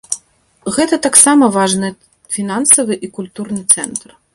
[0.77, 1.93] Гэта таксама важны
[2.39, 4.23] фінансавы і культурны цэнтр.